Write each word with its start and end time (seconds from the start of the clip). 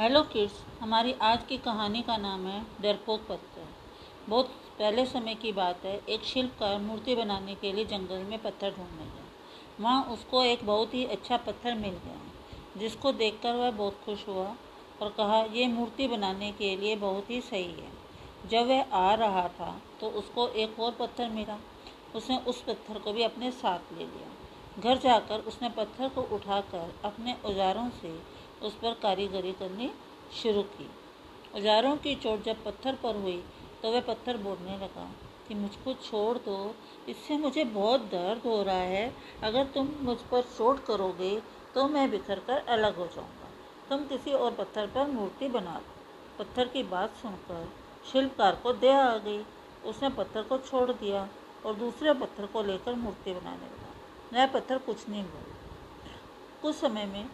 Hello 0.00 0.20
kids 0.22 0.52
हमारी 0.80 1.12
आज 1.22 1.42
की 1.48 1.56
कहानी 1.58 2.00
का 2.02 2.16
नाम 2.16 2.46
है 2.46 2.60
डरपोक 2.82 3.20
पत्थर। 3.20 3.66
बहुत 4.28 4.46
पहले 4.78 5.04
समय 5.06 5.34
की 5.34 5.52
बात 5.52 5.84
है, 5.84 6.00
एक 6.08 6.22
शिल्पकार 6.24 6.78
मूर्ति 6.78 7.14
बनाने 7.16 7.54
के 7.54 7.72
लिए 7.72 7.84
जंगल 7.84 8.22
में 8.28 8.38
पत्थर 8.42 8.70
ढूँढने 8.70 9.04
गया 9.04 9.24
वहाँ 9.80 10.02
उसको 10.12 10.44
एक 10.44 10.64
बहुत 10.66 10.94
ही 10.94 11.04
अच्छा 11.06 11.36
पत्थर 11.38 11.74
मिल 11.74 11.98
गया, 12.04 12.16
जिसको 12.76 13.12
देखकर 13.12 13.54
वह 13.54 13.70
बहुत 13.72 14.00
खुश 14.04 14.26
हुआ 14.28 14.46
और 15.02 15.14
कहा 15.18 15.42
यह 15.52 15.68
मूर्ति 15.68 16.08
बनाने 16.08 16.50
के 16.52 16.74
लिए 16.76 16.96
बहुत 16.96 17.30
ही 17.30 17.40
सही 17.42 17.70
है। 17.72 18.48
जब 18.50 18.68
वह 18.68 18.96
आ 18.96 19.14
रहा 19.16 19.46
था 19.50 19.70
तो 20.00 20.10
उसको 20.18 20.48
एक 20.48 20.80
और 20.80 20.96
पत्थर 21.00 21.28
मिला। 21.30 21.58
उसने 22.14 22.38
उस 22.46 22.62
पत्थर 22.62 22.98
को 22.98 23.12
भी 23.12 23.22
अपने 23.22 23.50
साथ 23.52 23.92
ले 23.92 24.04
लिया। 24.06 24.82
घर 24.82 24.98
जाकर 24.98 25.40
उसने 25.42 25.68
पत्थर 25.68 26.08
को 26.08 26.22
उठाकर 26.34 26.94
अपने 27.04 27.36
औजारों 27.44 27.88
से 27.92 28.18
उस 28.62 28.74
पर 28.74 28.94
कारीगरी 29.02 29.52
करनी 29.52 29.90
शुरू 30.34 30.62
की। 30.70 30.88
औजारों 31.54 31.96
की 31.96 32.14
चोट 32.16 32.44
जब 32.44 32.64
पत्थर 32.64 32.94
पर 32.94 33.16
हुई 33.16 33.42
तो 33.82 33.90
वह 33.92 34.00
पत्थर 34.02 34.36
बोलने 34.38 34.76
लगा 34.76 35.08
कि 35.48 35.54
मुझको 35.54 35.92
छोड़ 35.94 36.36
दो, 36.38 36.74
इससे 37.08 37.36
मुझे 37.38 37.64
बहुत 37.66 38.00
दर्द 38.10 38.42
हो 38.46 38.62
रहा 38.62 38.74
है। 38.74 39.12
अगर 39.42 39.64
तुम 39.66 39.88
मुझ 40.02 40.16
पर 40.30 40.42
चोट 40.48 40.84
करोगे 40.84 41.40
तो 41.74 41.86
मैं 41.88 42.10
बिखर 42.10 42.38
कर 42.46 42.66
अलग 42.68 42.96
हो 42.96 43.06
जाऊँगा। 43.06 43.48
तुम 43.88 44.04
किसी 44.06 44.32
और 44.32 44.52
पत्थर 44.54 44.86
पर 44.86 45.08
मूर्ति 45.08 45.48
बना 45.48 45.74
दो 45.76 45.98
पत्थर 46.38 46.68
की 46.68 46.82
बात 46.84 47.16
सुनकर 47.16 47.68
शिल्पकार 48.12 48.60
को 48.62 48.72
दया 48.74 49.02
आ 49.04 49.16
गई। 49.18 49.44
उसने 49.86 50.08
पत्थर 50.10 50.42
को 50.42 50.58
छोड़ 50.60 50.90
दिया 50.92 51.28
और 51.66 51.74
दूसरे 51.74 52.12
पत्थर 52.14 52.46
को 52.46 52.62
लेकर 52.62 52.94
मूर्ति 52.96 53.32
बनाने 53.32 53.66
लगा। 53.66 53.92
नया 54.32 54.46
पत्थर 54.48 54.78
कुछ 54.80 55.08
नहीं 55.08 55.22
बोला 55.24 55.54
कुछ 56.62 56.74
समय 56.76 57.06
में 57.06 57.24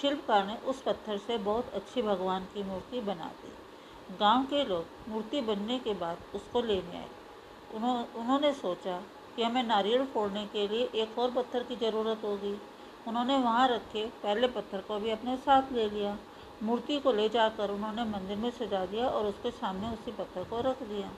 शिल्पकार 0.00 0.46
ने 0.46 0.56
उस 0.66 0.82
पत्थर 0.82 1.18
से 1.18 1.38
बहुत 1.40 1.72
अच्छी 1.74 2.02
भगवान 2.02 2.44
की 2.44 2.62
मूर्ति 2.62 3.00
बना 3.00 3.30
दी। 3.34 3.52
गाँव 4.20 4.44
के 4.44 4.64
लोग 4.64 5.10
मूर्ति 5.10 5.40
बनने 5.40 5.78
के 5.78 5.94
बाद 5.94 6.18
उसको 6.34 6.60
लेने 6.62 6.96
आए। 6.96 7.08
उन्हों, 7.74 7.96
उन्होंने 8.16 8.52
सोचा 8.52 9.00
कि 9.36 9.42
हमें 9.42 9.62
नारियल 9.62 10.04
फोड़ने 10.04 10.44
के 10.46 10.66
लिए 10.68 10.88
एक 10.94 11.18
और 11.18 11.30
पत्थर 11.30 11.62
की 11.62 11.76
ज़रूरत 11.76 12.24
होगी। 12.24 12.54
उन्होंने 13.08 13.36
वहाँ 13.38 13.66
रखे 13.68 14.06
पहले 14.22 14.48
पत्थर 14.48 14.80
को 14.80 14.98
भी 14.98 15.10
अपने 15.10 15.36
साथ 15.36 15.72
ले 15.72 15.88
लिया। 15.90 16.16
मूर्ति 16.62 16.98
को 17.00 17.12
ले 17.12 17.28
जाकर 17.28 17.70
उन्होंने 17.70 18.04
मंदिर 18.04 18.36
में 18.36 18.50
सजा 18.50 18.84
दिया 18.86 19.08
और 19.08 19.26
उसके 19.26 19.50
सामने 19.50 19.88
उसी 19.88 20.12
पत्थर 20.12 20.44
को 20.44 20.60
रख 20.60 20.82
दिया। 20.82 21.10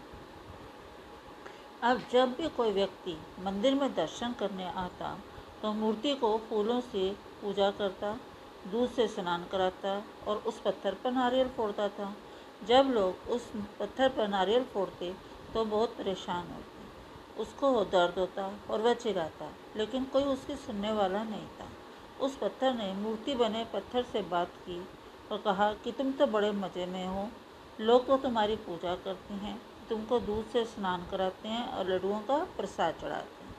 अब 1.83 2.01
जब 2.13 2.33
भी 2.33 2.49
कोई 2.49 2.71
व्यक्ति 2.73 3.17
मंदिर 3.41 3.75
में 3.75 3.95
दर्शन 3.95 4.33
करने 4.33 4.69
आता 4.77 5.17
तो 5.63 5.73
मूर्ति 5.73 6.15
को 6.15 6.37
फूलों 6.49 6.81
से 6.83 7.11
पूजा 7.43 7.71
करता 7.71 8.17
दूध 8.67 8.91
से 8.91 9.07
स्नान 9.09 9.45
कराता 9.45 10.03
और 10.29 10.37
उस 10.47 10.61
पत्थर 10.61 10.95
पर 10.95 11.13
नारियल 11.13 11.49
फोड़ता 11.49 11.89
था। 11.89 12.15
जब 12.63 12.91
लोग 12.91 13.31
उस 13.31 13.51
पत्थर 13.81 14.09
पर 14.09 14.29
नारियल 14.29 14.65
फोड़ते 14.65 15.13
तो 15.55 15.65
बहुत 15.65 15.97
परेशान 15.99 16.47
होते। 16.47 17.43
उसको 17.43 17.71
वो 17.71 17.85
दर्द 17.87 18.19
होता 18.19 18.51
और 18.71 18.81
वह 18.81 18.95
चिल्लाता 18.95 19.51
लेकिन 19.77 20.05
कोई 20.05 20.23
उसकी 20.25 20.55
सुनने 20.57 20.93
वाला 20.93 21.23
नहीं 21.25 21.47
था। 21.59 21.69
उस 22.21 22.37
पत्थर 22.37 22.75
ने 22.75 22.93
मूर्ति 22.95 23.35
बने 23.35 23.65
पत्थर 23.73 24.03
से 24.03 24.23
बात 24.31 24.53
की 24.61 24.81
और 25.33 25.39
कहा 25.39 25.73
कि 25.75 25.93
तुम 25.93 26.13
तो 26.13 26.27
बड़े 26.27 26.51
मज़े 26.55 26.87
में 26.87 27.07
हो। 27.07 27.29
लोग 27.81 28.07
तो 28.07 28.17
तुम्हारी 28.17 28.57
पूजा 28.59 28.95
करते 28.95 29.35
हैं, 29.35 29.59
तुमको 29.89 30.19
दूध 30.21 30.47
से 30.47 30.65
स्नान 30.65 31.07
कराते 31.11 31.49
हैं 31.49 31.67
और 31.69 31.91
लड्डुओं 31.91 32.21
का 32.21 32.37
प्रसाद 32.57 32.95
चढ़ाते 32.95 33.45
हैं। 33.45 33.55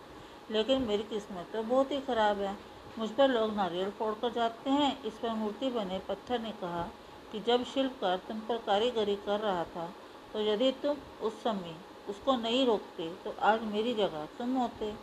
लेकिन 0.51 0.81
मेरी 0.81 1.03
किस्मत 1.03 1.49
तो 1.53 1.63
बहुत 1.63 1.91
ही 1.91 1.99
ख़राब 2.01 2.39
है। 2.39 2.55
मुझ 2.97 3.09
पर 3.09 3.29
लोग 3.29 3.53
नारियल 3.55 3.89
फोड़ 3.89 4.13
कर 4.13 4.31
जाते 4.33 4.69
हैं। 4.69 5.03
इस 5.03 5.13
पर 5.13 5.33
मूर्ति 5.35 5.69
बने 5.69 5.99
पत्थर 6.07 6.39
ने 6.39 6.51
कहा 6.61 6.83
कि 7.31 7.39
जब 7.47 7.63
शिल्पकार 7.65 8.17
तुम 8.27 8.39
पर 8.39 8.57
कारीगरी 8.65 9.15
कर 9.25 9.39
रहा 9.39 9.63
था 9.65 9.85
तो 10.33 10.41
यदि 10.41 10.71
तुम 10.81 10.97
उस 11.21 11.33
समय 11.43 11.75
उसको 12.09 12.35
नहीं 12.37 12.65
रोकते 12.65 13.09
तो 13.23 13.33
आज 13.43 13.63
मेरी 13.65 13.93
जगह 13.93 14.25
तुम 14.37 14.55
होते, 14.55 14.93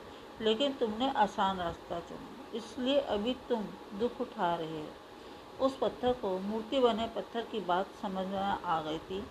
लेकिन 0.41 0.72
तुमने 0.72 1.10
आसान 1.12 1.59
रास्ता 1.59 1.99
चुना। 2.00 2.56
इसलिए 2.56 2.99
अभी 2.99 3.34
तुम 3.49 3.65
दुख 3.99 4.21
उठा 4.21 4.54
रहे 4.54 4.81
हो। 4.81 5.66
उस 5.66 5.77
पत्थर 5.78 6.12
को 6.12 6.38
मूर्ति 6.41 6.81
बने 6.81 7.06
पत्थर 7.16 7.43
की 7.53 7.60
बात 7.62 7.88
समझ 8.03 8.27
में 8.27 8.38
आ 8.38 8.81
गई 8.83 8.99
थी। 9.00 9.22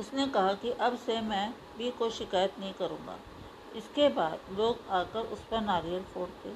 उसने 0.00 0.26
कहा 0.28 0.52
कि 0.54 0.70
अब 0.80 0.96
से 0.96 1.20
मैं 1.22 1.52
भी 1.78 1.90
कोई 1.90 2.10
शिकायत 2.12 2.58
नहीं 2.60 2.72
करूँगा। 2.74 3.18
इसके 3.76 4.08
बाद 4.08 4.58
लोग 4.58 4.88
आकर 4.90 5.20
उस 5.20 5.40
पर 5.50 5.60
नारियल 5.60 6.02
फोड़ते। 6.02 6.54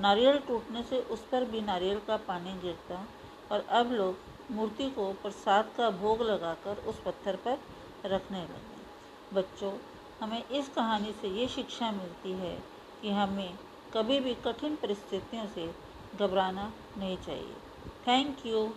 नारियल 0.00 0.38
टूटने 0.38 0.82
से 0.82 1.00
उस 1.00 1.20
पर 1.20 1.44
भी 1.44 1.60
नारियल 1.60 2.00
का 2.06 2.16
पानी 2.16 2.52
गिरता 2.52 3.06
और 3.52 3.60
अब 3.60 3.92
लोग 3.92 4.16
मूर्ति 4.50 4.90
को 4.90 5.12
प्रसाद 5.12 5.70
का 5.76 5.90
भोग 5.90 6.22
लगाकर 6.22 6.76
उस 6.76 7.00
पत्थर 7.00 7.36
पर 7.36 7.58
रखने 8.04 8.42
लगे। 8.42 9.34
बच्चों, 9.34 9.72
हमें 10.20 10.48
इस 10.48 10.68
कहानी 10.68 11.12
से 11.12 11.28
ये 11.28 11.48
शिक्षा 11.48 11.90
मिलती 11.90 12.32
है 12.32 12.58
कि 13.02 13.10
हमें 13.10 13.58
कभी 13.94 14.20
भी 14.20 14.34
कठिन 14.34 14.76
परिस्थितियों 14.76 15.46
से 15.46 15.74
घबराना 16.16 16.72
नहीं 16.98 17.16
चाहिए। 17.16 17.54
Thank 18.06 18.46
you. 18.46 18.68